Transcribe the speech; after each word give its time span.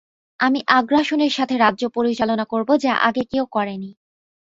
আমি 0.39 0.59
আগ্রাসনের 0.69 1.31
সাথে 1.31 1.55
রাজ্য 1.57 1.83
পরিচালনা 1.89 2.45
করব 2.45 2.69
যা 2.77 2.93
আগে 3.07 3.23
কেউ 3.25 3.45
করেনি। 3.51 3.91